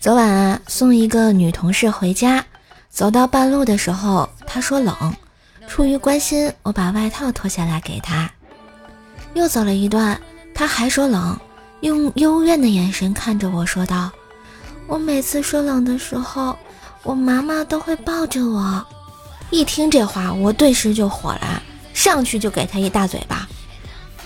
[0.00, 2.44] 昨晚啊，送一个女同事回家，
[2.88, 4.94] 走到半路的时候，她说冷，
[5.66, 8.30] 出于关心，我把外套脱下来给她。
[9.34, 10.20] 又走了一段，
[10.54, 11.36] 她还说冷，
[11.80, 14.10] 用幽怨的眼神看着我说道
[14.86, 16.56] ：“我每次说冷的时候，
[17.02, 18.86] 我妈妈都会抱着我。”
[19.50, 21.62] 一听这话，我顿时就火了，
[21.92, 23.48] 上去就给她一大嘴巴。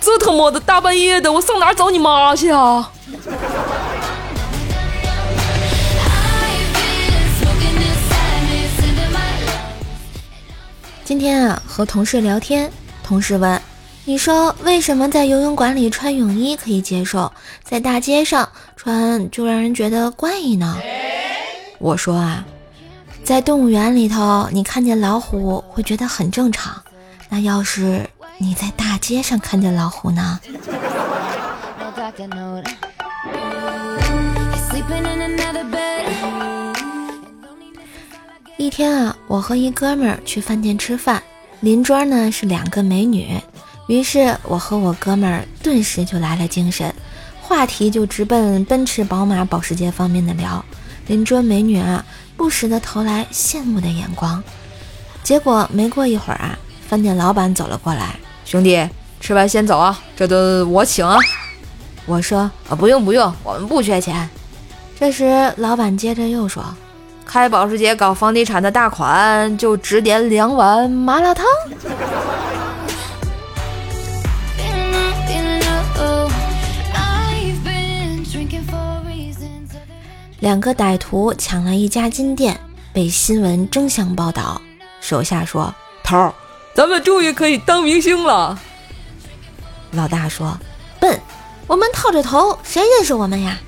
[0.00, 2.90] 这他妈的大半夜的，我上哪找你妈去啊！
[11.12, 12.72] 今天啊，和同事聊天，
[13.04, 13.60] 同事问
[14.06, 17.30] ：“你说为什么在游泳馆里穿泳衣可以接受，
[17.62, 20.78] 在大街上穿就让人觉得怪异呢？”
[21.78, 22.42] 我说啊，
[23.22, 26.82] 在动物园里头，你看见老虎会觉得很正常，
[27.28, 28.08] 那要是……
[28.38, 30.40] 你在大街上看见老虎呢？
[38.62, 41.20] 一天啊，我和一哥们儿去饭店吃饭，
[41.58, 43.36] 邻桌呢是两个美女，
[43.88, 46.94] 于是我和我哥们儿顿时就来了精神，
[47.40, 50.64] 话题就直奔奔驰、宝马、保时捷方面的聊。
[51.08, 52.04] 邻桌美女啊，
[52.36, 54.40] 不时的投来羡慕的眼光。
[55.24, 58.14] 结果没过一会儿啊，饭店老板走了过来。
[58.44, 58.88] 兄弟，
[59.18, 61.18] 吃完先走啊，这顿我请啊。
[62.06, 64.30] 我说啊，不用不用，我们不缺钱。
[65.00, 66.64] 这时老板接着又说，
[67.32, 71.46] 开保时捷搞房地产的大款，就只点两碗麻辣烫。
[80.40, 82.60] 两个歹徒抢了一家金店，
[82.92, 84.60] 被新闻争相报道。
[85.00, 85.74] 手下说，
[86.04, 86.34] 头儿。
[86.74, 88.58] 咱们终于可以当明星了，
[89.92, 90.58] 老大说
[91.00, 91.18] ：“笨，
[91.66, 93.58] 我们套着头，谁认识我们呀？”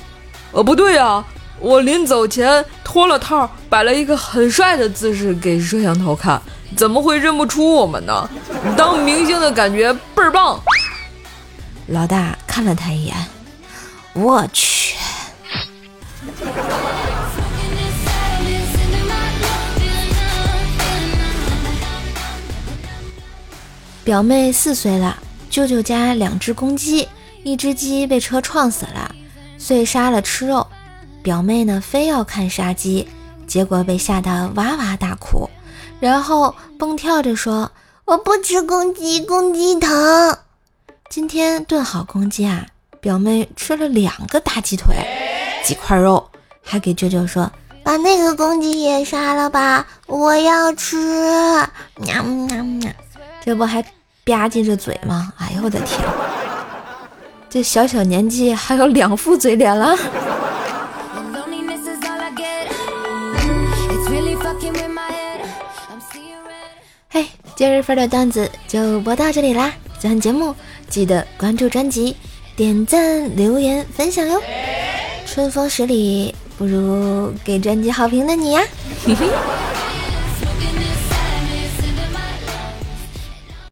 [0.52, 1.24] 哦，不对呀，
[1.60, 6.40] 我临走前脱了套，摆了一个很帅的姿势给摄像头看，
[6.76, 8.28] 怎么会认不出我们呢？
[8.76, 10.60] 当明星的感觉倍儿棒。
[11.88, 13.16] 老大看了他一眼，
[14.12, 14.94] 我去。
[24.04, 25.16] 表妹四岁了，
[25.48, 27.08] 舅舅家两只公鸡，
[27.42, 29.14] 一只鸡被车撞死了，
[29.56, 30.66] 遂杀了吃肉。
[31.24, 33.08] 表妹呢，非要看杀鸡，
[33.46, 35.48] 结果被吓得哇哇大哭，
[35.98, 37.72] 然后蹦跳着说
[38.04, 40.36] ：“我不吃公鸡，公鸡疼。”
[41.08, 42.66] 今天炖好公鸡啊，
[43.00, 44.94] 表妹吃了两个大鸡腿，
[45.64, 46.28] 几块肉，
[46.62, 47.50] 还给舅舅说
[47.82, 50.98] ：“把那个公鸡也杀了吧，我要吃。”
[52.04, 52.92] 喵喵喵。
[53.42, 53.80] 这不还
[54.26, 55.32] 吧唧着嘴吗？
[55.38, 56.06] 哎呦我的天！
[57.48, 59.96] 这小小年纪还有两副嘴脸了。
[67.56, 69.72] 今日份的段子就播到这里啦！
[70.00, 70.54] 喜欢节目
[70.88, 72.16] 记得关注专辑、
[72.56, 74.42] 点赞、留言、分享哟。
[75.24, 78.62] 春风十里不如给专辑好评的你呀！